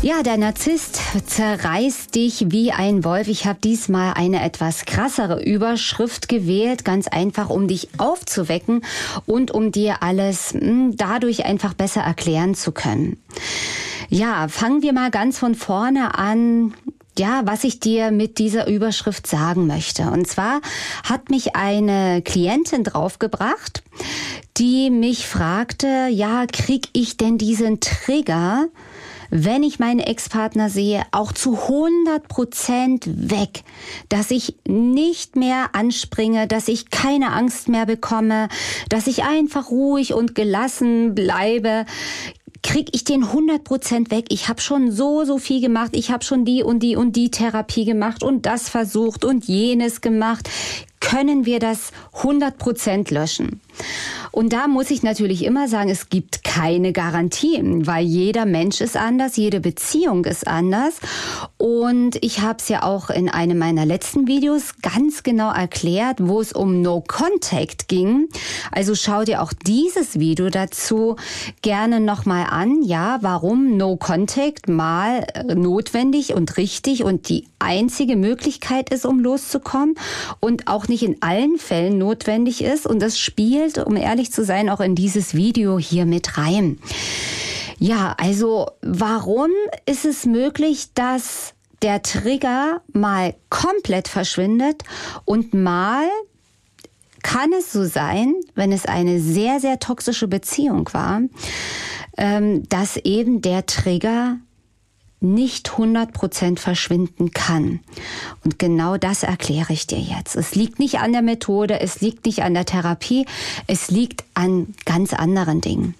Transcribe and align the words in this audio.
Ja, 0.00 0.22
der 0.22 0.36
Narzisst 0.36 1.00
zerreißt 1.26 2.14
dich 2.14 2.52
wie 2.52 2.70
ein 2.70 3.02
Wolf. 3.02 3.26
Ich 3.26 3.46
habe 3.46 3.58
diesmal 3.62 4.14
eine 4.14 4.44
etwas 4.44 4.84
krassere 4.84 5.42
Überschrift 5.42 6.28
gewählt, 6.28 6.84
ganz 6.84 7.08
einfach, 7.08 7.50
um 7.50 7.66
dich 7.66 7.88
aufzuwecken 7.98 8.84
und 9.26 9.50
um 9.50 9.72
dir 9.72 10.02
alles 10.04 10.52
hm, 10.52 10.96
dadurch 10.96 11.44
einfach 11.44 11.74
besser 11.74 12.02
erklären 12.02 12.54
zu 12.54 12.70
können. 12.70 13.20
Ja, 14.08 14.46
fangen 14.46 14.82
wir 14.82 14.92
mal 14.92 15.10
ganz 15.10 15.38
von 15.38 15.56
vorne 15.56 16.16
an 16.16 16.74
ja, 17.18 17.42
was 17.44 17.64
ich 17.64 17.80
dir 17.80 18.12
mit 18.12 18.38
dieser 18.38 18.68
Überschrift 18.68 19.26
sagen 19.26 19.66
möchte. 19.66 20.04
Und 20.04 20.28
zwar 20.28 20.60
hat 21.02 21.30
mich 21.30 21.56
eine 21.56 22.22
Klientin 22.22 22.84
draufgebracht, 22.84 23.82
die 24.56 24.90
mich 24.90 25.26
fragte, 25.26 26.06
ja, 26.10 26.46
krieg 26.46 26.88
ich 26.92 27.16
denn 27.16 27.36
diesen 27.36 27.80
Trigger 27.80 28.68
wenn 29.30 29.62
ich 29.62 29.78
meinen 29.78 30.00
Ex-Partner 30.00 30.70
sehe, 30.70 31.02
auch 31.10 31.32
zu 31.32 31.56
100 31.56 32.28
Prozent 32.28 33.04
weg, 33.06 33.62
dass 34.08 34.30
ich 34.30 34.56
nicht 34.66 35.36
mehr 35.36 35.70
anspringe, 35.74 36.46
dass 36.46 36.68
ich 36.68 36.90
keine 36.90 37.32
Angst 37.32 37.68
mehr 37.68 37.86
bekomme, 37.86 38.48
dass 38.88 39.06
ich 39.06 39.24
einfach 39.24 39.70
ruhig 39.70 40.14
und 40.14 40.34
gelassen 40.34 41.14
bleibe 41.14 41.84
krieg 42.62 42.90
ich 42.92 43.04
den 43.04 43.24
100 43.24 43.64
Prozent 43.64 44.10
weg. 44.10 44.26
Ich 44.30 44.48
habe 44.48 44.60
schon 44.60 44.90
so, 44.90 45.24
so 45.24 45.38
viel 45.38 45.60
gemacht. 45.60 45.90
Ich 45.92 46.10
habe 46.10 46.24
schon 46.24 46.44
die 46.44 46.62
und 46.62 46.80
die 46.80 46.96
und 46.96 47.14
die 47.16 47.30
Therapie 47.30 47.84
gemacht 47.84 48.22
und 48.22 48.46
das 48.46 48.68
versucht 48.68 49.24
und 49.24 49.46
jenes 49.46 50.00
gemacht. 50.00 50.48
Können 51.00 51.46
wir 51.46 51.58
das 51.58 51.92
100 52.14 52.58
Prozent 52.58 53.10
löschen? 53.10 53.60
Und 54.30 54.52
da 54.52 54.68
muss 54.68 54.90
ich 54.90 55.02
natürlich 55.02 55.44
immer 55.44 55.68
sagen, 55.68 55.90
es 55.90 56.10
gibt 56.10 56.44
keine 56.44 56.92
Garantien, 56.92 57.86
weil 57.86 58.04
jeder 58.04 58.44
Mensch 58.44 58.80
ist 58.80 58.96
anders, 58.96 59.36
jede 59.36 59.60
Beziehung 59.60 60.24
ist 60.24 60.46
anders. 60.46 61.00
Und 61.56 62.22
ich 62.22 62.40
habe 62.40 62.58
es 62.58 62.68
ja 62.68 62.82
auch 62.82 63.10
in 63.10 63.28
einem 63.28 63.58
meiner 63.58 63.86
letzten 63.86 64.26
Videos 64.26 64.74
ganz 64.82 65.22
genau 65.22 65.52
erklärt, 65.52 66.18
wo 66.20 66.40
es 66.40 66.52
um 66.52 66.82
No 66.82 67.02
Contact 67.06 67.88
ging. 67.88 68.28
Also 68.70 68.94
schau 68.94 69.24
dir 69.24 69.42
auch 69.42 69.52
dieses 69.52 70.18
Video 70.18 70.50
dazu 70.50 71.16
gerne 71.62 72.00
nochmal 72.00 72.46
an. 72.50 72.82
Ja, 72.82 73.18
warum 73.22 73.76
No 73.76 73.96
Contact 73.96 74.68
mal 74.68 75.26
notwendig 75.54 76.34
und 76.34 76.56
richtig 76.56 77.04
und 77.04 77.28
die 77.28 77.46
einzige 77.58 78.16
Möglichkeit 78.16 78.90
ist, 78.90 79.04
um 79.04 79.20
loszukommen 79.20 79.96
und 80.40 80.68
auch 80.68 80.87
nicht 80.88 81.02
in 81.02 81.22
allen 81.22 81.58
Fällen 81.58 81.98
notwendig 81.98 82.62
ist. 82.62 82.86
Und 82.86 83.00
das 83.00 83.18
spielt, 83.18 83.78
um 83.78 83.96
ehrlich 83.96 84.18
ehrlich 84.18 84.32
zu 84.32 84.44
sein, 84.44 84.68
auch 84.68 84.80
in 84.80 84.94
dieses 84.94 85.34
Video 85.34 85.78
hier 85.78 86.06
mit 86.06 86.38
rein. 86.38 86.78
Ja, 87.78 88.16
also 88.18 88.66
warum 88.82 89.50
ist 89.86 90.04
es 90.04 90.26
möglich, 90.26 90.88
dass 90.94 91.54
der 91.82 92.02
Trigger 92.02 92.82
mal 92.92 93.34
komplett 93.48 94.08
verschwindet 94.08 94.82
und 95.24 95.54
mal 95.54 96.08
kann 97.22 97.52
es 97.52 97.72
so 97.72 97.84
sein, 97.84 98.34
wenn 98.54 98.72
es 98.72 98.86
eine 98.86 99.20
sehr, 99.20 99.60
sehr 99.60 99.78
toxische 99.78 100.26
Beziehung 100.26 100.88
war, 100.92 101.20
ähm, 102.16 102.68
dass 102.68 102.96
eben 102.96 103.40
der 103.40 103.66
Trigger 103.66 104.38
nicht 105.20 105.70
100% 105.70 106.58
verschwinden 106.58 107.32
kann. 107.32 107.80
Und 108.44 108.58
genau 108.58 108.96
das 108.96 109.22
erkläre 109.22 109.72
ich 109.72 109.86
dir 109.86 109.98
jetzt. 109.98 110.36
Es 110.36 110.54
liegt 110.54 110.78
nicht 110.78 111.00
an 111.00 111.12
der 111.12 111.22
Methode, 111.22 111.80
es 111.80 112.00
liegt 112.00 112.26
nicht 112.26 112.42
an 112.42 112.54
der 112.54 112.64
Therapie, 112.64 113.26
es 113.66 113.90
liegt 113.90 114.24
an 114.34 114.74
ganz 114.84 115.12
anderen 115.12 115.60
Dingen. 115.60 115.94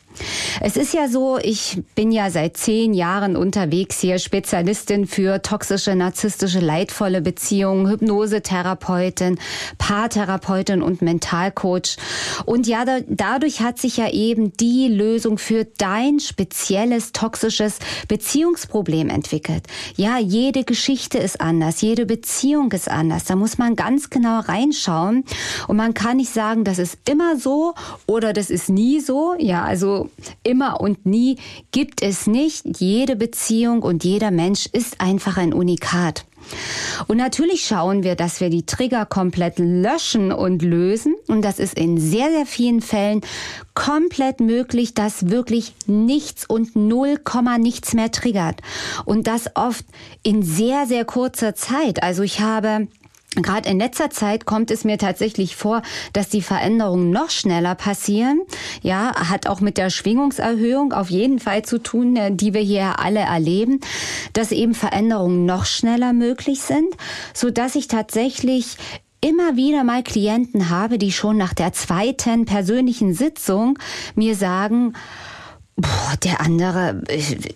Es 0.61 0.77
ist 0.77 0.95
ja 0.95 1.09
so, 1.09 1.39
ich 1.39 1.83
bin 1.95 2.13
ja 2.13 2.31
seit 2.31 2.57
zehn 2.57 2.95
Jahren 2.95 3.37
unterwegs 3.37 4.01
hier, 4.01 4.19
Spezialistin 4.19 5.07
für 5.07 5.43
toxische, 5.43 5.95
narzisstische, 5.95 6.61
leidvolle 6.61 7.21
Beziehungen, 7.21 7.89
Hypnosetherapeutin, 7.89 9.39
Paartherapeutin 9.79 10.83
und 10.83 11.03
Mentalcoach. 11.03 11.97
Und 12.45 12.67
ja, 12.67 12.85
da, 12.85 12.99
dadurch 13.07 13.61
hat 13.61 13.79
sich 13.79 13.97
ja 13.97 14.11
eben 14.11 14.53
die 14.57 14.89
Lösung 14.89 15.39
für 15.39 15.65
dein 15.65 16.21
spezielles 16.21 17.13
toxisches 17.13 17.79
Beziehungsproblem 18.09 19.09
entwickelt. 19.11 19.65
Ja, 19.97 20.19
jede 20.19 20.65
Geschichte 20.65 21.19
ist 21.19 21.41
anders, 21.41 21.81
jede 21.81 22.07
Beziehung 22.07 22.73
ist 22.73 22.91
anders. 22.91 23.25
Da 23.25 23.37
muss 23.37 23.59
man 23.59 23.77
ganz 23.77 24.11
genau 24.11 24.41
reinschauen. 24.41 25.25
Und 25.67 25.77
man 25.77 25.95
kann 25.95 26.17
nicht 26.19 26.33
sagen, 26.33 26.65
das 26.65 26.79
ist 26.79 26.99
immer 27.09 27.37
so 27.39 27.75
oder 28.07 28.33
das 28.33 28.51
ist 28.51 28.69
nie 28.69 29.01
so. 29.01 29.35
Ja, 29.39 29.65
also 29.65 30.08
immer 30.43 30.81
und 30.81 31.07
nie 31.07 31.37
gibt 31.73 32.03
es 32.03 32.27
nicht. 32.27 32.81
Jede 32.81 33.17
Beziehung 33.17 33.83
und 33.83 34.05
jeder 34.05 34.31
Mensch 34.31 34.67
ist 34.73 35.01
einfach 35.01 35.37
ein 35.37 35.53
Unikat. 35.53 36.25
Und 37.07 37.17
natürlich 37.19 37.67
schauen 37.67 38.03
wir, 38.03 38.15
dass 38.15 38.41
wir 38.41 38.51
die 38.51 38.65
Trigger 38.65 39.07
komplett 39.07 39.59
löschen 39.59 40.33
und 40.33 40.63
lösen. 40.63 41.15
Und 41.27 41.43
das 41.43 41.59
ist 41.59 41.75
in 41.75 41.99
sehr, 41.99 42.31
sehr 42.31 42.47
vielen 42.47 42.81
Fällen 42.81 43.21
komplett 43.75 44.41
möglich, 44.41 44.95
dass 44.95 45.29
wirklich 45.29 45.75
nichts 45.87 46.47
und 46.47 46.75
null 46.75 47.17
Komma 47.19 47.59
nichts 47.59 47.95
mehr 47.95 48.11
triggert. 48.11 48.61
Und 49.05 49.27
das 49.27 49.51
oft 49.55 49.85
in 50.23 50.43
sehr, 50.43 50.87
sehr 50.87 51.05
kurzer 51.05 51.55
Zeit. 51.55 52.03
Also 52.03 52.23
ich 52.23 52.41
habe 52.41 52.89
Gerade 53.43 53.69
in 53.69 53.79
letzter 53.79 54.11
Zeit 54.11 54.47
kommt 54.47 54.71
es 54.71 54.85
mir 54.85 54.99
tatsächlich 54.99 55.57
vor, 55.57 55.83
dass 56.13 56.29
die 56.29 56.43
Veränderungen 56.43 57.11
noch 57.11 57.31
schneller 57.31 57.75
passieren. 57.75 58.41
Ja, 58.83 59.29
hat 59.29 59.47
auch 59.47 59.61
mit 59.61 59.79
der 59.79 59.91
Schwingungserhöhung 59.91 60.93
auf 60.93 61.11
jeden 61.11 61.39
Fall 61.39 61.65
zu 61.65 61.79
tun, 61.79 62.17
äh, 62.17 62.33
die 62.33 62.55
wir 62.55 62.61
hier 62.61 62.99
alle 62.99 63.21
erleben, 63.21 63.81
dass 64.33 64.53
eben 64.53 64.75
Veränderungen 64.75 65.47
noch 65.47 65.67
schneller 65.67 66.13
möglich 66.13 66.61
sind, 66.61 66.95
so 67.35 67.51
dass 67.51 67.75
ich 67.75 67.89
tatsächlich 67.89 68.77
immer 69.21 69.57
wieder 69.57 69.83
mal 69.85 70.03
Klienten 70.03 70.71
habe, 70.71 70.99
die 70.99 71.13
schon 71.13 71.37
nach 71.37 71.55
der 71.55 71.73
zweiten 71.73 72.45
persönlichen 72.45 73.15
Sitzung 73.15 73.79
mir 74.15 74.37
sagen, 74.37 74.95
Boah, 75.81 76.17
der 76.25 76.41
andere 76.41 77.03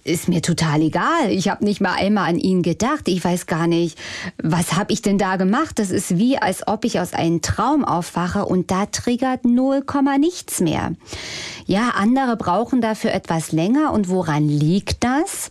ist 0.04 0.28
mir 0.28 0.42
total 0.42 0.80
egal. 0.82 1.30
Ich 1.30 1.48
habe 1.48 1.64
nicht 1.64 1.80
mal 1.80 1.94
einmal 1.94 2.28
an 2.28 2.38
ihn 2.38 2.62
gedacht. 2.62 3.08
Ich 3.08 3.24
weiß 3.24 3.46
gar 3.46 3.66
nicht, 3.66 3.98
was 4.40 4.74
habe 4.74 4.92
ich 4.92 5.02
denn 5.02 5.18
da 5.18 5.34
gemacht? 5.34 5.80
Das 5.80 5.90
ist 5.90 6.18
wie, 6.18 6.38
als 6.38 6.68
ob 6.68 6.84
ich 6.84 7.00
aus 7.00 7.14
einem 7.14 7.42
Traum 7.42 7.84
aufwache 7.84 8.44
und 8.44 8.70
da 8.70 8.86
triggert 8.86 9.44
0, 9.44 9.84
nichts 10.20 10.60
mehr. 10.60 10.92
Ja, 11.66 11.94
andere 11.96 12.36
brauchen 12.36 12.80
dafür 12.80 13.12
etwas 13.12 13.50
länger. 13.50 13.92
Und 13.92 14.08
woran 14.08 14.48
liegt 14.48 15.02
das? 15.02 15.50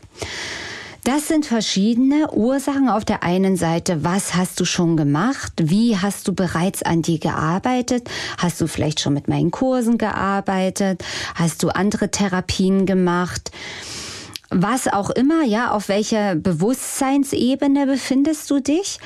Das 1.03 1.27
sind 1.27 1.47
verschiedene 1.47 2.31
Ursachen. 2.31 2.87
Auf 2.87 3.05
der 3.05 3.23
einen 3.23 3.57
Seite, 3.57 4.03
was 4.03 4.35
hast 4.35 4.59
du 4.59 4.65
schon 4.65 4.97
gemacht? 4.97 5.53
Wie 5.57 5.97
hast 5.97 6.27
du 6.27 6.33
bereits 6.33 6.83
an 6.83 7.01
dir 7.01 7.17
gearbeitet? 7.17 8.07
Hast 8.37 8.61
du 8.61 8.67
vielleicht 8.67 8.99
schon 8.99 9.15
mit 9.15 9.27
meinen 9.27 9.49
Kursen 9.49 9.97
gearbeitet? 9.97 11.03
Hast 11.33 11.63
du 11.63 11.69
andere 11.69 12.11
Therapien 12.11 12.85
gemacht? 12.85 13.51
Was 14.51 14.87
auch 14.87 15.09
immer, 15.09 15.43
ja, 15.43 15.71
auf 15.71 15.89
welcher 15.89 16.35
Bewusstseinsebene 16.35 17.87
befindest 17.87 18.51
du 18.51 18.59
dich? 18.59 18.99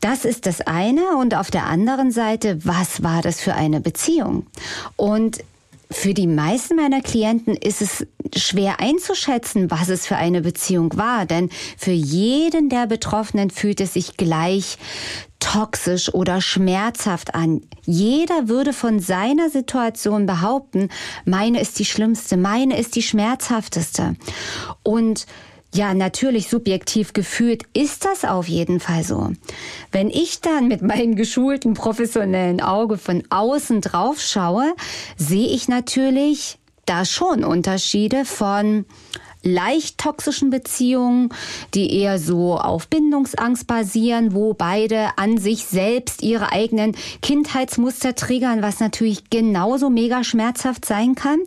Das 0.00 0.26
ist 0.26 0.44
das 0.44 0.60
eine. 0.60 1.16
Und 1.16 1.34
auf 1.34 1.50
der 1.50 1.64
anderen 1.64 2.10
Seite, 2.10 2.58
was 2.64 3.02
war 3.02 3.22
das 3.22 3.40
für 3.40 3.54
eine 3.54 3.80
Beziehung? 3.80 4.46
Und 4.96 5.38
für 5.92 6.14
die 6.14 6.26
meisten 6.26 6.76
meiner 6.76 7.00
Klienten 7.00 7.56
ist 7.56 7.82
es 7.82 8.06
schwer 8.34 8.80
einzuschätzen, 8.80 9.70
was 9.70 9.88
es 9.88 10.06
für 10.06 10.16
eine 10.16 10.40
Beziehung 10.40 10.96
war, 10.96 11.26
denn 11.26 11.50
für 11.76 11.92
jeden 11.92 12.68
der 12.68 12.86
Betroffenen 12.86 13.50
fühlt 13.50 13.80
es 13.80 13.94
sich 13.94 14.16
gleich 14.16 14.78
toxisch 15.38 16.12
oder 16.14 16.40
schmerzhaft 16.40 17.34
an. 17.34 17.62
Jeder 17.84 18.48
würde 18.48 18.72
von 18.72 19.00
seiner 19.00 19.50
Situation 19.50 20.26
behaupten, 20.26 20.88
meine 21.24 21.60
ist 21.60 21.78
die 21.78 21.84
schlimmste, 21.84 22.36
meine 22.36 22.78
ist 22.78 22.94
die 22.94 23.02
schmerzhafteste. 23.02 24.16
Und 24.82 25.26
ja, 25.74 25.94
natürlich 25.94 26.48
subjektiv 26.48 27.12
gefühlt 27.12 27.62
ist 27.72 28.04
das 28.04 28.24
auf 28.24 28.46
jeden 28.46 28.78
Fall 28.78 29.04
so. 29.04 29.30
Wenn 29.90 30.10
ich 30.10 30.40
dann 30.40 30.68
mit 30.68 30.82
meinem 30.82 31.16
geschulten 31.16 31.74
professionellen 31.74 32.60
Auge 32.60 32.98
von 32.98 33.22
außen 33.30 33.80
drauf 33.80 34.20
schaue, 34.20 34.74
sehe 35.16 35.48
ich 35.48 35.68
natürlich 35.68 36.58
da 36.86 37.04
schon 37.04 37.44
Unterschiede 37.44 38.24
von 38.24 38.84
leicht 39.42 39.98
toxischen 39.98 40.50
Beziehungen, 40.50 41.30
die 41.74 41.98
eher 41.98 42.18
so 42.18 42.56
auf 42.58 42.88
Bindungsangst 42.88 43.66
basieren, 43.66 44.34
wo 44.34 44.54
beide 44.54 45.18
an 45.18 45.38
sich 45.38 45.64
selbst 45.64 46.22
ihre 46.22 46.52
eigenen 46.52 46.94
Kindheitsmuster 47.22 48.14
triggern, 48.14 48.62
was 48.62 48.80
natürlich 48.80 49.30
genauso 49.30 49.90
mega 49.90 50.24
schmerzhaft 50.24 50.84
sein 50.84 51.14
kann, 51.14 51.40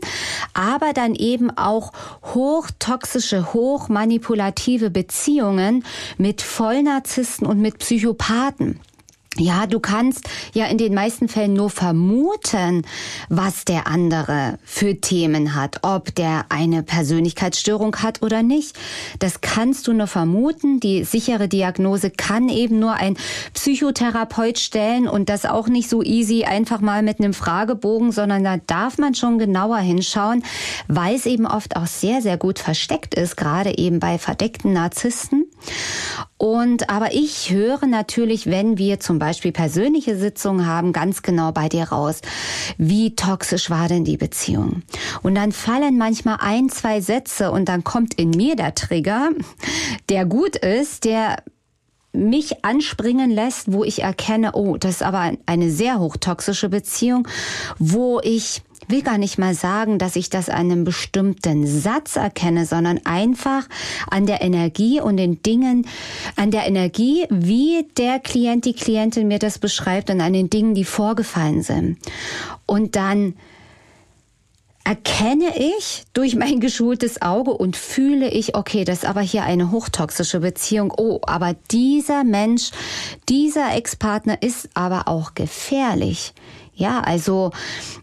aber 0.54 0.94
dann 0.94 1.16
eben 1.16 1.52
auch 1.58 1.92
hochtoxische, 2.34 3.54
hochmanipulative 3.54 4.90
Beziehungen 4.90 5.86
mit 6.18 6.42
Vollnarzissten 6.42 7.48
und 7.48 7.60
mit 7.60 7.80
Psychopathen. 7.80 8.80
Ja, 9.38 9.68
du 9.68 9.82
kannst 9.82 10.30
ja 10.54 10.66
in 10.68 10.78
den 10.78 10.94
meisten 10.94 11.28
Fällen 11.28 11.52
nur 11.52 11.70
vermuten, 11.70 12.84
was 13.28 13.66
der 13.66 13.86
andere 13.86 14.60
für 14.64 15.02
Themen 15.02 15.56
hat, 15.56 15.80
ob 15.82 16.16
der 16.16 16.46
eine 16.48 16.84
Persönlichkeitsstörung 16.84 17.98
hat 17.98 18.22
oder 18.22 18.44
nicht. 18.44 18.78
Das 19.20 19.42
kannst 19.42 19.88
du 19.88 19.94
nur 19.94 20.08
vermuten. 20.08 20.80
Die 20.80 21.04
sichere 21.04 21.50
Diagnose 21.50 22.12
kann 22.12 22.48
eben 22.48 22.80
nur 22.80 22.94
ein 22.94 23.18
Psychotherapeut 23.54 24.58
stellen 24.58 25.06
und 25.06 25.28
das 25.28 25.46
auch 25.46 25.68
nicht 25.68 25.90
so 25.90 26.02
easy 26.02 26.46
einfach 26.46 26.80
mal 26.80 27.04
mit 27.04 27.20
einem 27.20 27.34
Fragebogen, 27.34 28.14
sondern 28.14 28.42
da 28.46 28.56
darf 28.56 28.98
man 28.98 29.16
schon 29.16 29.38
genauer 29.38 29.80
hinschauen, 29.80 30.44
weil 30.88 31.14
es 31.14 31.26
eben 31.26 31.46
oft 31.46 31.76
auch 31.76 31.88
sehr, 31.88 32.22
sehr 32.22 32.38
gut 32.38 32.58
versteckt 32.58 33.14
ist, 33.16 33.36
gerade 33.36 33.78
eben 33.78 34.00
bei 34.00 34.18
verdeckten 34.18 34.72
Narzissten. 34.72 35.46
Und 36.38 36.90
aber 36.90 37.14
ich 37.14 37.52
höre 37.52 37.86
natürlich, 37.86 38.48
wenn 38.48 38.78
wir 38.78 39.00
zum 39.00 39.20
Beispiel 39.20 39.25
persönliche 39.33 40.18
Sitzungen 40.18 40.66
haben, 40.66 40.94
ganz 40.94 41.22
genau 41.22 41.51
bei 41.51 41.69
dir 41.69 41.86
raus, 41.86 42.22
wie 42.77 43.16
toxisch 43.16 43.69
war 43.69 43.88
denn 43.88 44.04
die 44.04 44.18
Beziehung? 44.18 44.83
Und 45.24 45.36
dann 45.36 45.51
fallen 45.51 45.98
manchmal 45.98 46.38
ein, 46.39 46.69
zwei 46.69 47.01
Sätze 47.01 47.51
und 47.51 47.69
dann 47.69 47.83
kommt 47.83 48.13
in 48.16 48.31
mir 48.31 48.56
der 48.56 48.75
Trigger, 48.75 49.30
der 50.10 50.25
gut 50.25 50.56
ist, 50.56 51.06
der 51.06 51.38
mich 52.13 52.63
anspringen 52.63 53.30
lässt, 53.30 53.72
wo 53.72 53.83
ich 53.83 54.01
erkenne, 54.01 54.54
oh, 54.54 54.77
das 54.77 54.95
ist 54.95 55.04
aber 55.04 55.33
eine 55.45 55.69
sehr 55.69 56.00
hochtoxische 56.00 56.69
Beziehung, 56.69 57.27
wo 57.77 58.19
ich 58.24 58.62
will 58.88 59.02
gar 59.02 59.18
nicht 59.18 59.38
mal 59.38 59.54
sagen, 59.54 59.98
dass 59.98 60.16
ich 60.16 60.30
das 60.30 60.50
an 60.50 60.72
einem 60.72 60.84
bestimmten 60.84 61.66
Satz 61.66 62.16
erkenne, 62.16 62.66
sondern 62.66 63.00
einfach 63.06 63.68
an 64.10 64.26
der 64.26 64.42
Energie 64.42 65.02
und 65.02 65.18
den 65.18 65.42
Dingen, 65.42 65.88
an 66.36 66.52
der 66.52 66.66
Energie, 66.68 67.26
wie 67.30 67.88
der 67.98 68.20
Klient, 68.20 68.66
die 68.66 68.74
Klientin 68.74 69.28
mir 69.28 69.40
das 69.40 69.60
beschreibt 69.60 70.10
und 70.10 70.22
an 70.22 70.34
den 70.34 70.50
Dingen, 70.50 70.76
die 70.76 70.86
vorgefallen 70.86 71.62
sind. 71.62 71.98
Und 72.66 72.96
dann 72.96 73.36
erkenne 74.86 75.52
ich 75.58 76.06
durch 76.14 76.36
mein 76.36 76.60
geschultes 76.62 77.22
Auge 77.22 77.52
und 77.52 77.76
fühle 77.76 78.30
ich, 78.30 78.56
okay, 78.56 78.86
das 78.86 79.00
ist 79.00 79.06
aber 79.06 79.22
hier 79.22 79.44
eine 79.44 79.72
hochtoxische 79.72 80.40
Beziehung. 80.40 80.94
Oh, 80.96 81.20
aber 81.24 81.56
dieser 81.72 82.24
Mensch, 82.24 82.72
dieser 83.28 83.76
Ex-Partner 83.76 84.42
ist 84.42 84.70
aber 84.74 85.08
auch 85.08 85.34
gefährlich. 85.34 86.34
Ja, 86.75 87.00
also 87.00 87.51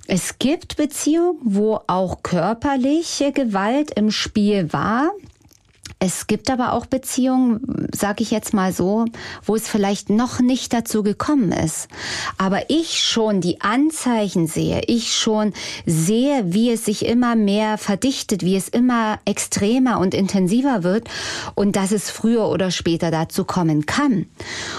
es 0.07 0.39
gibt 0.39 0.77
Beziehungen, 0.77 1.39
wo 1.43 1.81
auch 1.87 2.23
körperliche 2.23 3.31
Gewalt 3.33 3.91
im 3.93 4.11
Spiel 4.11 4.73
war. 4.73 5.11
Es 6.05 6.27
gibt 6.27 6.51
aber 6.51 6.73
auch 6.73 6.87
Beziehungen, 6.87 7.87
sage 7.95 8.25
ich 8.25 8.33
jetzt 8.33 8.53
mal 8.53 8.73
so, 8.73 9.05
wo 9.45 9.55
es 9.55 9.69
vielleicht 9.69 10.11
noch 10.11 10.41
nicht 10.41 10.73
dazu 10.73 11.05
gekommen 11.05 11.53
ist. 11.53 11.87
Aber 12.39 12.71
ich 12.71 13.01
schon 13.07 13.41
die 13.41 13.61
Anzeichen 13.61 14.49
sehe, 14.49 14.81
ich 14.89 15.15
schon 15.15 15.53
sehe, 15.87 16.43
wie 16.47 16.73
es 16.73 16.87
sich 16.87 17.07
immer 17.07 17.37
mehr 17.37 17.79
verdichtet, 17.79 18.43
wie 18.43 18.57
es 18.57 18.69
immer 18.69 19.21
extremer 19.27 20.01
und 20.01 20.13
intensiver 20.13 20.83
wird 20.83 21.07
und 21.55 21.77
dass 21.77 21.93
es 21.93 22.11
früher 22.11 22.49
oder 22.49 22.73
später 22.73 23.13
dazu 23.13 23.45
kommen 23.45 23.87
kann. 23.87 24.27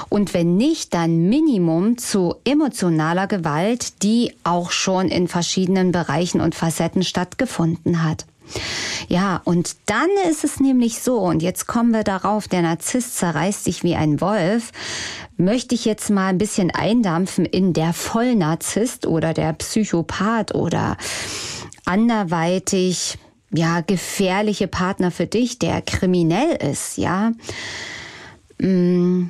Und 0.09 0.33
wenn 0.33 0.57
nicht, 0.57 0.93
dann 0.93 1.29
Minimum 1.29 1.97
zu 1.97 2.35
emotionaler 2.43 3.27
Gewalt, 3.27 4.03
die 4.03 4.33
auch 4.43 4.71
schon 4.71 5.07
in 5.07 5.29
verschiedenen 5.29 5.93
Bereichen 5.93 6.41
und 6.41 6.53
Facetten 6.53 7.01
stattgefunden 7.01 8.03
hat. 8.03 8.25
Ja, 9.07 9.41
und 9.43 9.75
dann 9.85 10.09
ist 10.29 10.43
es 10.43 10.59
nämlich 10.59 11.01
so, 11.01 11.19
und 11.19 11.41
jetzt 11.41 11.67
kommen 11.67 11.91
wir 11.91 12.03
darauf, 12.03 12.47
der 12.47 12.61
Narzisst 12.61 13.17
zerreißt 13.17 13.63
sich 13.63 13.83
wie 13.83 13.95
ein 13.95 14.21
Wolf, 14.21 14.71
möchte 15.37 15.75
ich 15.75 15.85
jetzt 15.85 16.09
mal 16.09 16.27
ein 16.27 16.37
bisschen 16.37 16.71
eindampfen 16.71 17.45
in 17.45 17.73
der 17.73 17.93
Vollnarzisst 17.93 19.05
oder 19.05 19.33
der 19.33 19.53
Psychopath 19.53 20.55
oder 20.55 20.97
anderweitig, 21.85 23.17
ja, 23.51 23.81
gefährliche 23.81 24.67
Partner 24.67 25.11
für 25.11 25.27
dich, 25.27 25.59
der 25.59 25.81
kriminell 25.81 26.55
ist, 26.55 26.97
ja. 26.97 27.31
Mmh 28.59 29.29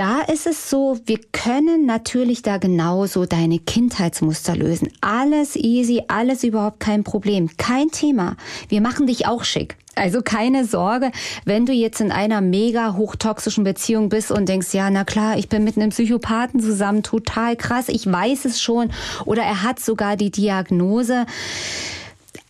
da 0.00 0.22
ist 0.22 0.46
es 0.46 0.70
so, 0.70 0.98
wir 1.04 1.18
können 1.30 1.84
natürlich 1.84 2.40
da 2.40 2.56
genauso 2.56 3.26
deine 3.26 3.58
Kindheitsmuster 3.58 4.56
lösen. 4.56 4.88
Alles 5.02 5.56
easy, 5.56 6.04
alles 6.08 6.42
überhaupt 6.42 6.80
kein 6.80 7.04
Problem, 7.04 7.50
kein 7.58 7.90
Thema. 7.90 8.38
Wir 8.70 8.80
machen 8.80 9.06
dich 9.06 9.26
auch 9.26 9.44
schick. 9.44 9.76
Also 9.96 10.22
keine 10.22 10.64
Sorge, 10.64 11.10
wenn 11.44 11.66
du 11.66 11.74
jetzt 11.74 12.00
in 12.00 12.12
einer 12.12 12.40
mega 12.40 12.94
hochtoxischen 12.94 13.62
Beziehung 13.62 14.08
bist 14.08 14.30
und 14.30 14.48
denkst, 14.48 14.72
ja, 14.72 14.88
na 14.88 15.04
klar, 15.04 15.36
ich 15.36 15.50
bin 15.50 15.64
mit 15.64 15.76
einem 15.76 15.90
Psychopathen 15.90 16.60
zusammen, 16.60 17.02
total 17.02 17.54
krass, 17.54 17.90
ich 17.90 18.10
weiß 18.10 18.46
es 18.46 18.62
schon 18.62 18.90
oder 19.26 19.42
er 19.42 19.62
hat 19.62 19.80
sogar 19.80 20.16
die 20.16 20.30
Diagnose. 20.30 21.26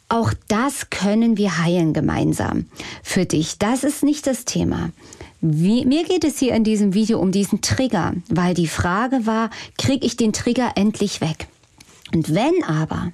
Auch 0.09 0.33
das 0.47 0.91
können 0.91 1.37
wir 1.37 1.59
heilen 1.59 1.95
gemeinsam 1.95 2.67
für 3.03 3.27
dich. 3.27 3.59
Das 3.59 3.83
ist 3.83 4.05
nicht 4.05 4.29
das 4.29 4.45
Thema. 4.45 4.91
Wie, 5.41 5.87
mir 5.87 6.05
geht 6.05 6.25
es 6.25 6.39
hier 6.39 6.55
in 6.55 6.65
diesem 6.65 6.93
Video 6.93 7.19
um 7.19 7.33
diesen 7.33 7.63
Trigger, 7.63 8.13
weil 8.29 8.53
die 8.53 8.69
Frage 8.69 9.27
war, 9.27 9.51
kriege 9.79 10.05
ich 10.05 10.17
den 10.17 10.33
Trigger 10.33 10.73
endlich 10.75 11.21
weg? 11.21 11.49
Und 12.13 12.35
wenn 12.35 12.65
aber 12.65 13.13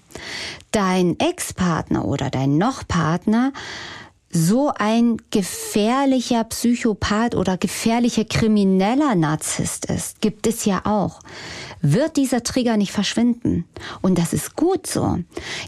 dein 0.73 1.19
Ex-Partner 1.21 2.05
oder 2.05 2.31
dein 2.31 2.59
Noch-Partner 2.59 3.53
so 4.31 4.73
ein 4.75 5.19
gefährlicher 5.31 6.45
Psychopath 6.45 7.35
oder 7.35 7.57
gefährlicher 7.57 8.25
krimineller 8.25 9.15
Narzisst 9.15 9.87
ist, 9.87 10.21
gibt 10.21 10.47
es 10.47 10.65
ja 10.65 10.83
auch, 10.85 11.21
wird 11.81 12.17
dieser 12.17 12.43
Trigger 12.43 12.77
nicht 12.77 12.93
verschwinden. 12.93 13.65
Und 14.03 14.19
das 14.19 14.33
ist 14.33 14.57
gut 14.57 14.87
so. 14.87 15.19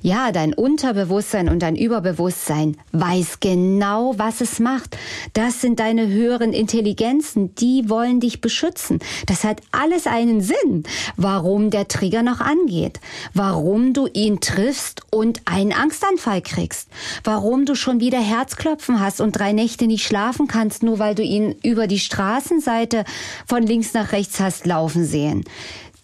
Ja, 0.02 0.32
dein 0.32 0.54
Unterbewusstsein 0.54 1.48
und 1.48 1.60
dein 1.60 1.76
Überbewusstsein 1.76 2.76
weiß 2.92 3.40
genau, 3.40 4.14
was 4.16 4.40
es 4.40 4.58
macht. 4.58 4.96
Das 5.32 5.60
sind 5.60 5.80
deine 5.80 6.08
höheren 6.08 6.52
Intelligenzen, 6.52 7.54
die 7.54 7.88
wollen 7.88 8.20
dich 8.20 8.40
beschützen. 8.40 8.98
Das 9.26 9.44
hat 9.44 9.60
alles 9.72 10.06
einen 10.06 10.40
Sinn, 10.40 10.84
warum 11.16 11.70
der 11.70 11.88
Trigger 11.88 12.22
noch 12.22 12.40
angeht, 12.40 13.00
warum 13.34 13.92
du 13.92 14.06
ihn 14.12 14.40
triffst 14.40 15.02
und 15.10 15.42
einen 15.44 15.72
Angstanfall 15.72 16.42
kriegst, 16.42 16.88
warum 17.24 17.64
du 17.64 17.74
schon 17.74 18.00
wieder 18.00 18.20
Herzklopfen 18.20 19.00
hast 19.00 19.20
und 19.20 19.32
drei 19.32 19.52
Nächte 19.52 19.86
nicht 19.86 20.04
schlafen 20.04 20.48
kannst, 20.48 20.82
nur 20.82 20.98
weil 20.98 21.14
du 21.14 21.22
ihn 21.22 21.54
über 21.62 21.86
die 21.86 21.98
Straßenseite 21.98 23.04
von 23.46 23.62
links 23.62 23.92
nach 23.94 24.12
rechts 24.12 24.40
hast 24.40 24.66
laufen 24.66 25.04
sehen 25.04 25.44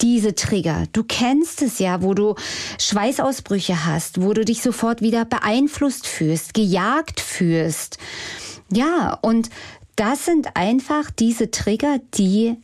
diese 0.00 0.34
Trigger. 0.34 0.84
Du 0.92 1.04
kennst 1.04 1.62
es 1.62 1.78
ja, 1.78 2.02
wo 2.02 2.14
du 2.14 2.34
Schweißausbrüche 2.78 3.86
hast, 3.86 4.20
wo 4.20 4.32
du 4.32 4.44
dich 4.44 4.62
sofort 4.62 5.00
wieder 5.00 5.24
beeinflusst 5.24 6.06
fühlst, 6.06 6.54
gejagt 6.54 7.20
fühlst. 7.20 7.98
Ja, 8.72 9.18
und 9.22 9.50
das 9.96 10.24
sind 10.24 10.56
einfach 10.56 11.10
diese 11.10 11.50
Trigger, 11.50 12.00
die 12.14 12.56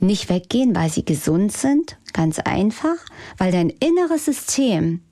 nicht 0.00 0.28
weggehen, 0.28 0.74
weil 0.74 0.90
sie 0.90 1.04
gesund 1.04 1.52
sind. 1.52 1.96
Ganz 2.12 2.38
einfach, 2.38 2.96
weil 3.36 3.52
dein 3.52 3.70
inneres 3.70 4.24
System 4.24 5.02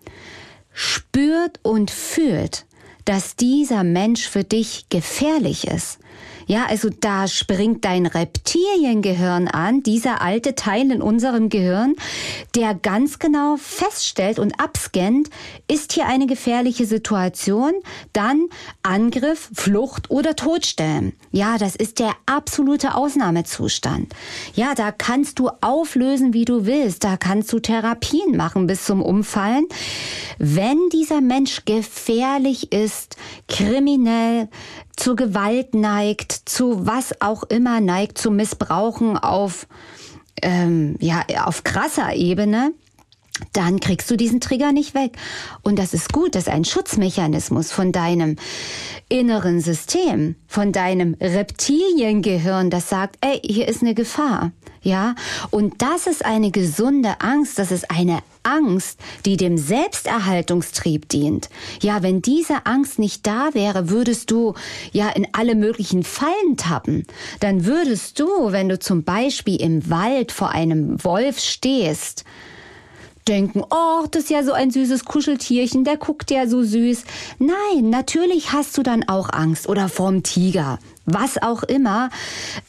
spürt 0.72 1.58
und 1.62 1.90
fühlt, 1.90 2.66
dass 3.04 3.36
dieser 3.36 3.84
Mensch 3.84 4.28
für 4.28 4.44
dich 4.44 4.86
gefährlich 4.88 5.66
ist. 5.66 5.98
Ja, 6.46 6.66
also 6.66 6.88
da 6.88 7.26
springt 7.26 7.84
dein 7.84 8.06
Reptiliengehirn 8.06 9.48
an, 9.48 9.82
dieser 9.82 10.22
alte 10.22 10.54
Teil 10.54 10.92
in 10.92 11.02
unserem 11.02 11.48
Gehirn, 11.48 11.96
der 12.54 12.74
ganz 12.74 13.18
genau 13.18 13.56
feststellt 13.56 14.38
und 14.38 14.60
abscannt, 14.60 15.28
ist 15.66 15.92
hier 15.92 16.06
eine 16.06 16.26
gefährliche 16.26 16.86
Situation, 16.86 17.72
dann 18.12 18.46
Angriff, 18.84 19.50
Flucht 19.54 20.10
oder 20.10 20.36
Todstellen. 20.36 21.14
Ja, 21.32 21.58
das 21.58 21.74
ist 21.74 21.98
der 21.98 22.12
absolute 22.26 22.94
Ausnahmezustand. 22.94 24.14
Ja, 24.54 24.74
da 24.76 24.92
kannst 24.92 25.40
du 25.40 25.50
auflösen, 25.60 26.32
wie 26.32 26.44
du 26.44 26.64
willst. 26.64 27.02
Da 27.02 27.16
kannst 27.16 27.52
du 27.52 27.58
Therapien 27.58 28.36
machen 28.36 28.68
bis 28.68 28.84
zum 28.84 29.02
Umfallen. 29.02 29.66
Wenn 30.38 30.78
dieser 30.92 31.20
Mensch 31.20 31.64
gefährlich 31.64 32.72
ist, 32.72 33.16
kriminell, 33.48 34.48
zur 34.96 35.16
Gewalt 35.16 35.74
neigt, 35.74 36.32
zu 36.32 36.86
was 36.86 37.20
auch 37.20 37.44
immer 37.44 37.80
neigt, 37.80 38.18
zu 38.18 38.30
Missbrauchen 38.30 39.16
auf, 39.16 39.66
ähm, 40.42 40.96
ja, 41.00 41.24
auf 41.44 41.64
krasser 41.64 42.14
Ebene, 42.14 42.72
dann 43.56 43.80
kriegst 43.80 44.10
du 44.10 44.16
diesen 44.16 44.40
Trigger 44.40 44.72
nicht 44.72 44.94
weg. 44.94 45.16
Und 45.62 45.78
das 45.78 45.94
ist 45.94 46.12
gut, 46.12 46.34
das 46.34 46.44
ist 46.44 46.52
ein 46.52 46.64
Schutzmechanismus 46.64 47.72
von 47.72 47.90
deinem 47.92 48.36
inneren 49.08 49.60
System, 49.60 50.36
von 50.46 50.72
deinem 50.72 51.16
Reptiliengehirn, 51.20 52.70
das 52.70 52.88
sagt, 52.88 53.16
ey, 53.20 53.40
hier 53.42 53.68
ist 53.68 53.82
eine 53.82 53.94
Gefahr. 53.94 54.52
Ja, 54.82 55.14
und 55.50 55.82
das 55.82 56.06
ist 56.06 56.24
eine 56.24 56.50
gesunde 56.52 57.20
Angst, 57.20 57.58
das 57.58 57.72
ist 57.72 57.90
eine 57.90 58.20
Angst, 58.44 59.00
die 59.24 59.36
dem 59.36 59.58
Selbsterhaltungstrieb 59.58 61.08
dient. 61.08 61.48
Ja, 61.82 62.02
wenn 62.02 62.22
diese 62.22 62.66
Angst 62.66 63.00
nicht 63.00 63.26
da 63.26 63.48
wäre, 63.52 63.90
würdest 63.90 64.30
du 64.30 64.54
ja 64.92 65.08
in 65.08 65.26
alle 65.32 65.56
möglichen 65.56 66.04
Fallen 66.04 66.56
tappen. 66.56 67.04
Dann 67.40 67.64
würdest 67.64 68.20
du, 68.20 68.52
wenn 68.52 68.68
du 68.68 68.78
zum 68.78 69.02
Beispiel 69.02 69.60
im 69.60 69.90
Wald 69.90 70.30
vor 70.30 70.50
einem 70.50 71.02
Wolf 71.02 71.40
stehst, 71.40 72.24
denken, 73.28 73.62
oh, 73.70 74.06
das 74.10 74.24
ist 74.24 74.30
ja 74.30 74.42
so 74.42 74.52
ein 74.52 74.70
süßes 74.70 75.04
Kuscheltierchen, 75.04 75.84
der 75.84 75.96
guckt 75.96 76.30
ja 76.30 76.46
so 76.46 76.62
süß. 76.62 77.04
Nein, 77.38 77.90
natürlich 77.90 78.52
hast 78.52 78.76
du 78.78 78.82
dann 78.82 79.08
auch 79.08 79.30
Angst 79.32 79.68
oder 79.68 79.88
vorm 79.88 80.22
Tiger, 80.22 80.78
was 81.04 81.40
auch 81.42 81.62
immer. 81.62 82.10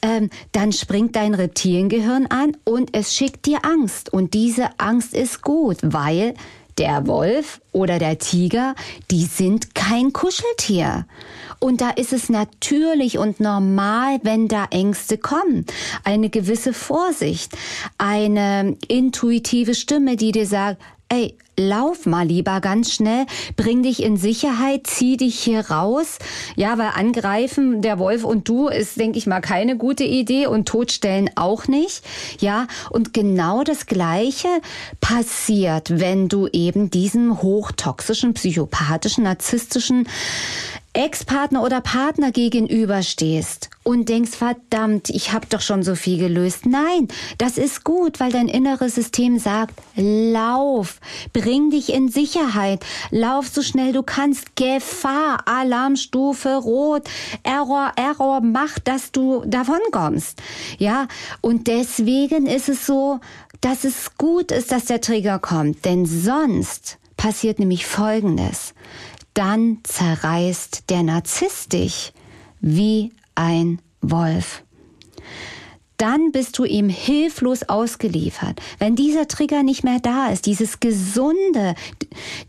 Ähm, 0.02 0.30
dann 0.52 0.72
springt 0.72 1.16
dein 1.16 1.34
Reptiliengehirn 1.34 2.26
an 2.26 2.56
und 2.64 2.96
es 2.96 3.14
schickt 3.14 3.46
dir 3.46 3.64
Angst. 3.64 4.12
Und 4.12 4.34
diese 4.34 4.68
Angst 4.78 5.14
ist 5.14 5.42
gut, 5.42 5.78
weil 5.82 6.34
der 6.78 7.06
Wolf 7.06 7.60
oder 7.72 7.98
der 7.98 8.18
Tiger, 8.18 8.74
die 9.10 9.24
sind 9.24 9.74
kein 9.74 10.12
Kuscheltier. 10.12 11.06
Und 11.60 11.80
da 11.80 11.90
ist 11.90 12.12
es 12.12 12.28
natürlich 12.28 13.18
und 13.18 13.40
normal, 13.40 14.20
wenn 14.22 14.48
da 14.48 14.66
Ängste 14.70 15.18
kommen. 15.18 15.66
Eine 16.04 16.30
gewisse 16.30 16.72
Vorsicht, 16.72 17.52
eine 17.98 18.76
intuitive 18.86 19.74
Stimme, 19.74 20.16
die 20.16 20.32
dir 20.32 20.46
sagt, 20.46 20.80
ey, 21.08 21.34
lauf 21.56 22.06
mal 22.06 22.26
lieber 22.26 22.60
ganz 22.60 22.92
schnell, 22.92 23.26
bring 23.56 23.82
dich 23.82 24.02
in 24.02 24.16
Sicherheit, 24.16 24.86
zieh 24.86 25.16
dich 25.16 25.38
hier 25.38 25.70
raus. 25.70 26.18
Ja, 26.56 26.78
weil 26.78 26.90
angreifen 26.94 27.82
der 27.82 27.98
Wolf 27.98 28.24
und 28.24 28.48
du 28.48 28.68
ist, 28.68 28.98
denke 28.98 29.18
ich 29.18 29.26
mal, 29.26 29.40
keine 29.40 29.76
gute 29.76 30.04
Idee 30.04 30.46
und 30.46 30.68
totstellen 30.68 31.30
auch 31.34 31.66
nicht. 31.66 32.02
Ja, 32.40 32.66
und 32.90 33.12
genau 33.14 33.64
das 33.64 33.86
Gleiche 33.86 34.48
passiert, 35.00 35.98
wenn 35.98 36.28
du 36.28 36.46
eben 36.48 36.90
diesem 36.90 37.42
hochtoxischen, 37.42 38.34
psychopathischen, 38.34 39.24
narzisstischen 39.24 40.06
Ex-Partner 40.98 41.62
oder 41.62 41.80
Partner 41.80 42.32
gegenüberstehst 42.32 43.70
und 43.84 44.08
denkst, 44.08 44.32
verdammt, 44.32 45.10
ich 45.10 45.32
habe 45.32 45.46
doch 45.48 45.60
schon 45.60 45.84
so 45.84 45.94
viel 45.94 46.18
gelöst. 46.18 46.66
Nein, 46.66 47.06
das 47.38 47.56
ist 47.56 47.84
gut, 47.84 48.18
weil 48.18 48.32
dein 48.32 48.48
inneres 48.48 48.96
System 48.96 49.38
sagt, 49.38 49.74
lauf, 49.94 50.98
bring 51.32 51.70
dich 51.70 51.92
in 51.92 52.08
Sicherheit, 52.08 52.84
lauf 53.12 53.46
so 53.46 53.62
schnell 53.62 53.92
du 53.92 54.02
kannst, 54.02 54.56
Gefahr, 54.56 55.44
Alarmstufe 55.46 56.56
rot, 56.56 57.08
Error, 57.44 57.92
Error, 57.94 58.40
mach, 58.40 58.80
dass 58.80 59.12
du 59.12 59.44
davon 59.46 59.78
kommst. 59.92 60.42
Ja, 60.78 61.06
und 61.40 61.68
deswegen 61.68 62.46
ist 62.46 62.68
es 62.68 62.86
so, 62.86 63.20
dass 63.60 63.84
es 63.84 64.16
gut 64.18 64.50
ist, 64.50 64.72
dass 64.72 64.86
der 64.86 65.00
Trigger 65.00 65.38
kommt, 65.38 65.84
denn 65.84 66.06
sonst 66.06 66.98
passiert 67.16 67.60
nämlich 67.60 67.86
Folgendes 67.86 68.74
dann 69.38 69.78
zerreißt 69.84 70.90
der 70.90 71.04
Narzisst 71.04 71.72
dich 71.72 72.12
wie 72.60 73.12
ein 73.36 73.80
Wolf 74.00 74.64
dann 75.98 76.30
bist 76.32 76.56
du 76.58 76.64
ihm 76.64 76.88
hilflos 76.88 77.64
ausgeliefert. 77.68 78.60
Wenn 78.78 78.94
dieser 78.96 79.28
Trigger 79.28 79.62
nicht 79.62 79.84
mehr 79.84 79.98
da 80.00 80.28
ist, 80.28 80.46
dieses 80.46 80.80
gesunde, 80.80 81.74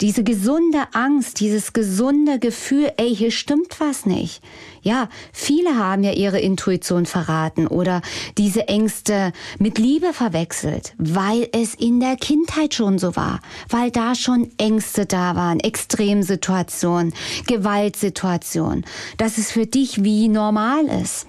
diese 0.01 0.24
gesunde 0.24 0.84
Angst, 0.94 1.39
dieses 1.39 1.74
gesunde 1.74 2.39
Gefühl, 2.39 2.91
ey, 2.98 3.13
hier 3.15 3.32
stimmt 3.32 3.79
was 3.79 4.06
nicht. 4.06 4.41
Ja, 4.82 5.10
viele 5.34 5.75
haben 5.77 6.03
ja 6.03 6.12
ihre 6.12 6.39
Intuition 6.39 7.06
verraten 7.06 7.68
oder 7.68 8.01
diese 8.38 8.68
Ängste 8.68 9.34
mit 9.58 9.77
Liebe 9.77 10.13
verwechselt, 10.13 10.94
weil 10.98 11.50
es 11.51 11.74
in 11.74 12.00
der 12.00 12.15
Kindheit 12.15 12.75
schon 12.75 13.00
so 13.00 13.15
war, 13.15 13.41
weil 13.68 13.89
da 13.91 14.15
schon 14.15 14.51
Ängste 14.58 15.06
da 15.06 15.36
waren, 15.36 15.60
Extremsituationen, 15.60 17.13
Gewaltsituationen, 17.48 18.86
dass 19.18 19.38
es 19.38 19.51
für 19.51 19.65
dich 19.65 20.03
wie 20.03 20.27
normal 20.27 20.86
ist 21.01 21.28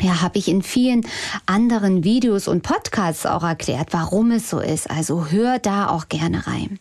ja, 0.00 0.22
habe 0.22 0.38
ich 0.38 0.48
in 0.48 0.62
vielen 0.62 1.06
anderen 1.46 2.04
Videos 2.04 2.48
und 2.48 2.62
Podcasts 2.62 3.26
auch 3.26 3.42
erklärt, 3.42 3.88
warum 3.92 4.30
es 4.30 4.50
so 4.50 4.60
ist. 4.60 4.90
Also 4.90 5.30
hör 5.30 5.58
da 5.58 5.88
auch 5.88 6.08
gerne 6.08 6.46
rein. 6.46 6.78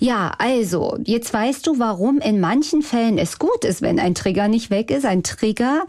Ja, 0.00 0.32
also, 0.38 0.96
jetzt 1.04 1.32
weißt 1.32 1.66
du, 1.66 1.78
warum 1.78 2.20
in 2.20 2.40
manchen 2.40 2.80
Fällen 2.80 3.18
es 3.18 3.38
gut 3.38 3.66
ist, 3.66 3.82
wenn 3.82 4.00
ein 4.00 4.14
Trigger 4.14 4.48
nicht 4.48 4.70
weg 4.70 4.90
ist. 4.90 5.04
Ein 5.04 5.22
Trigger 5.22 5.84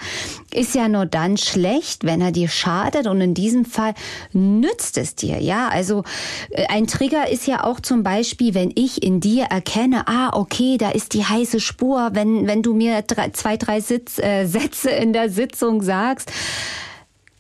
ist 0.54 0.76
ja 0.76 0.90
nur 0.90 1.06
dann 1.06 1.38
schlecht, 1.38 2.04
wenn 2.04 2.20
er 2.20 2.34
dir 2.34 2.50
schadet 2.50 3.08
und 3.08 3.22
in 3.22 3.34
diesem 3.34 3.64
Fall 3.64 3.94
nützt 4.34 4.98
es 4.98 5.16
dir. 5.16 5.40
Ja, 5.40 5.70
also 5.70 6.04
äh, 6.50 6.66
ein 6.68 6.88
Trigger 6.88 7.30
ist 7.30 7.48
ja 7.48 7.64
auch 7.64 7.80
zum 7.80 8.04
Beispiel, 8.04 8.54
wenn 8.54 8.74
ich 8.76 9.02
in 9.02 9.22
dir 9.22 9.46
erkenne, 9.46 10.06
ah, 10.10 10.32
okay, 10.34 10.78
da 10.78 10.90
ist 10.90 11.14
die 11.14 11.24
heiße 11.24 11.62
Spur, 11.62 12.10
wenn, 12.12 12.48
wenn 12.48 12.64
du 12.64 12.74
mir 12.74 13.04
drei, 13.04 13.30
zwei, 13.30 13.56
drei 13.56 13.80
Sitz, 13.80 14.20
äh, 14.20 14.46
Sätze 14.46 14.90
in 14.90 15.14
der 15.14 15.30
Sitzung 15.30 15.82
sagst, 15.82 16.34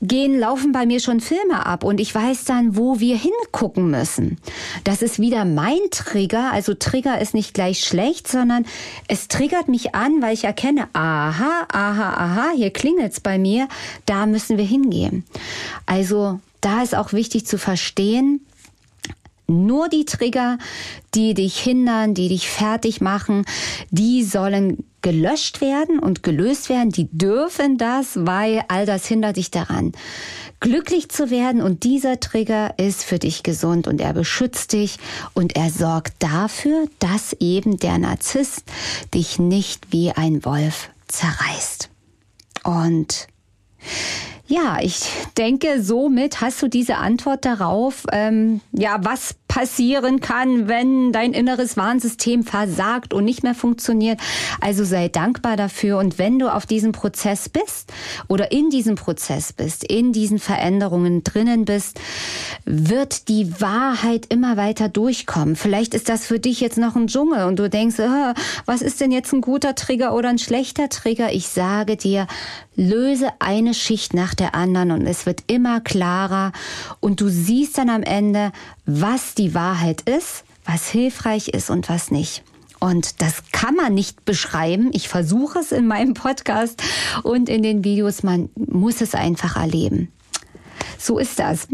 gehen, 0.01 0.39
laufen 0.39 0.71
bei 0.71 0.85
mir 0.85 0.99
schon 0.99 1.19
Filme 1.19 1.65
ab 1.65 1.83
und 1.83 1.99
ich 1.99 2.13
weiß 2.13 2.45
dann, 2.45 2.75
wo 2.75 2.99
wir 2.99 3.17
hingucken 3.17 3.91
müssen. 3.91 4.37
Das 4.83 5.01
ist 5.01 5.19
wieder 5.19 5.45
mein 5.45 5.79
Trigger. 5.91 6.51
Also 6.51 6.73
Trigger 6.73 7.21
ist 7.21 7.33
nicht 7.33 7.53
gleich 7.53 7.83
schlecht, 7.83 8.27
sondern 8.27 8.65
es 9.07 9.27
triggert 9.27 9.67
mich 9.67 9.93
an, 9.93 10.21
weil 10.21 10.33
ich 10.33 10.43
erkenne, 10.43 10.87
aha, 10.93 11.67
aha, 11.71 12.13
aha, 12.13 12.51
hier 12.55 12.71
klingelt's 12.71 13.19
bei 13.19 13.37
mir, 13.37 13.67
da 14.05 14.25
müssen 14.25 14.57
wir 14.57 14.65
hingehen. 14.65 15.23
Also 15.85 16.39
da 16.61 16.81
ist 16.81 16.95
auch 16.95 17.13
wichtig 17.13 17.45
zu 17.45 17.57
verstehen, 17.57 18.45
nur 19.47 19.89
die 19.89 20.05
Trigger, 20.05 20.57
die 21.13 21.33
dich 21.33 21.59
hindern, 21.59 22.13
die 22.13 22.29
dich 22.29 22.49
fertig 22.49 23.01
machen, 23.01 23.45
die 23.89 24.23
sollen 24.23 24.83
gelöscht 25.01 25.61
werden 25.61 25.99
und 25.99 26.23
gelöst 26.23 26.69
werden. 26.69 26.91
Die 26.91 27.09
dürfen 27.11 27.77
das, 27.77 28.25
weil 28.25 28.63
all 28.67 28.85
das 28.85 29.05
hindert 29.05 29.37
dich 29.37 29.51
daran, 29.51 29.91
glücklich 30.59 31.09
zu 31.09 31.29
werden. 31.29 31.61
Und 31.61 31.83
dieser 31.83 32.19
Trigger 32.19 32.77
ist 32.77 33.03
für 33.03 33.19
dich 33.19 33.43
gesund 33.43 33.87
und 33.87 34.01
er 34.01 34.13
beschützt 34.13 34.73
dich 34.73 34.97
und 35.33 35.55
er 35.55 35.69
sorgt 35.69 36.13
dafür, 36.19 36.87
dass 36.99 37.33
eben 37.39 37.77
der 37.77 37.97
Narzisst 37.97 38.63
dich 39.13 39.39
nicht 39.39 39.91
wie 39.91 40.11
ein 40.11 40.45
Wolf 40.45 40.89
zerreißt. 41.07 41.89
Und 42.63 43.27
ja, 44.51 44.79
ich 44.81 45.05
denke, 45.37 45.81
somit 45.81 46.41
hast 46.41 46.61
du 46.61 46.67
diese 46.67 46.97
Antwort 46.97 47.45
darauf, 47.45 48.05
ähm, 48.11 48.59
ja, 48.73 48.97
was 49.01 49.35
passieren 49.51 50.21
kann, 50.21 50.69
wenn 50.69 51.11
dein 51.11 51.33
inneres 51.33 51.75
Warnsystem 51.75 52.43
versagt 52.43 53.13
und 53.13 53.25
nicht 53.25 53.43
mehr 53.43 53.53
funktioniert. 53.53 54.17
Also 54.61 54.85
sei 54.85 55.09
dankbar 55.09 55.57
dafür 55.57 55.97
und 55.97 56.17
wenn 56.17 56.39
du 56.39 56.47
auf 56.47 56.65
diesem 56.65 56.93
Prozess 56.93 57.49
bist 57.49 57.91
oder 58.29 58.53
in 58.53 58.69
diesem 58.69 58.95
Prozess 58.95 59.51
bist, 59.51 59.83
in 59.83 60.13
diesen 60.13 60.39
Veränderungen 60.39 61.25
drinnen 61.25 61.65
bist, 61.65 61.99
wird 62.63 63.27
die 63.27 63.59
Wahrheit 63.59 64.27
immer 64.29 64.55
weiter 64.55 64.87
durchkommen. 64.87 65.57
Vielleicht 65.57 65.95
ist 65.95 66.07
das 66.07 66.25
für 66.25 66.39
dich 66.39 66.61
jetzt 66.61 66.77
noch 66.77 66.95
ein 66.95 67.07
Dschungel 67.07 67.43
und 67.43 67.59
du 67.59 67.69
denkst, 67.69 67.97
oh, 67.99 68.33
was 68.65 68.81
ist 68.81 69.01
denn 69.01 69.11
jetzt 69.11 69.33
ein 69.33 69.41
guter 69.41 69.75
Trigger 69.75 70.15
oder 70.15 70.29
ein 70.29 70.39
schlechter 70.39 70.87
Trigger? 70.87 71.33
Ich 71.33 71.47
sage 71.47 71.97
dir, 71.97 72.25
löse 72.77 73.27
eine 73.39 73.73
Schicht 73.73 74.13
nach 74.13 74.33
der 74.33 74.55
anderen 74.55 74.91
und 74.91 75.05
es 75.05 75.25
wird 75.25 75.43
immer 75.47 75.81
klarer 75.81 76.53
und 77.01 77.19
du 77.19 77.27
siehst 77.27 77.77
dann 77.77 77.89
am 77.89 78.01
Ende, 78.01 78.53
was 78.85 79.35
die 79.35 79.40
Wahrheit 79.53 80.01
ist, 80.01 80.43
was 80.65 80.87
hilfreich 80.89 81.49
ist 81.49 81.69
und 81.69 81.89
was 81.89 82.11
nicht. 82.11 82.43
Und 82.79 83.21
das 83.21 83.43
kann 83.51 83.75
man 83.75 83.93
nicht 83.93 84.25
beschreiben. 84.25 84.89
Ich 84.93 85.07
versuche 85.07 85.59
es 85.59 85.71
in 85.71 85.85
meinem 85.85 86.15
Podcast 86.15 86.81
und 87.21 87.47
in 87.47 87.61
den 87.61 87.83
Videos. 87.83 88.23
Man 88.23 88.49
muss 88.55 89.01
es 89.01 89.13
einfach 89.13 89.55
erleben. 89.55 90.11
So 91.01 91.17
ist 91.17 91.39
das. 91.39 91.67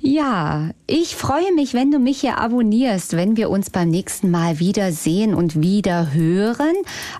Ja, 0.00 0.70
ich 0.88 1.14
freue 1.14 1.54
mich, 1.54 1.74
wenn 1.74 1.92
du 1.92 2.00
mich 2.00 2.22
hier 2.22 2.38
abonnierst, 2.38 3.12
wenn 3.12 3.36
wir 3.36 3.50
uns 3.50 3.70
beim 3.70 3.88
nächsten 3.88 4.32
Mal 4.32 4.58
wieder 4.58 4.90
sehen 4.90 5.32
und 5.32 5.62
wieder 5.62 6.12
hören. 6.12 6.74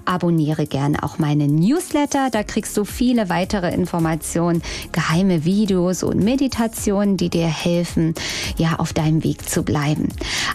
Abonniere 0.05 0.67
gerne 0.67 1.01
auch 1.05 1.21
meinen 1.21 1.55
Newsletter, 1.55 2.31
da 2.33 2.43
kriegst 2.43 2.77
du 2.77 2.85
viele 2.85 3.29
weitere 3.29 3.73
Informationen, 3.73 4.63
geheime 4.91 5.45
Videos 5.45 6.03
und 6.03 6.25
Meditationen, 6.25 7.17
die 7.17 7.31
dir 7.31 7.47
helfen, 7.47 8.15
ja, 8.57 8.75
auf 8.81 8.93
deinem 8.93 9.23
Weg 9.23 9.49
zu 9.49 9.63
bleiben. 9.63 10.09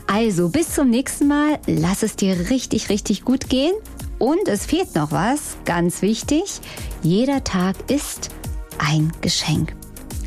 Also, 0.08 0.50
bis 0.50 0.74
zum 0.74 0.90
nächsten 0.90 1.30
Mal. 1.30 1.60
Lass 1.66 2.04
es 2.04 2.18
dir 2.18 2.50
richtig, 2.50 2.90
richtig 2.90 3.24
gut 3.24 3.48
gehen. 3.48 3.74
Und 4.20 4.50
es 4.50 4.66
fehlt 4.66 4.96
noch 4.96 5.13
was, 5.13 5.56
ganz 5.63 6.02
wichtig. 6.02 6.60
Jeder 7.04 7.44
Tag 7.46 7.75
ist 7.90 8.32
ein 8.80 9.13
Geschenk. 9.22 9.74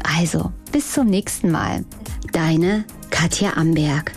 Also, 0.07 0.53
bis 0.73 0.93
zum 0.93 1.07
nächsten 1.07 1.51
Mal. 1.51 1.85
Deine 2.33 2.85
Katja 3.11 3.55
Amberg. 3.57 4.13